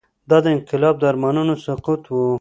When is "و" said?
2.09-2.13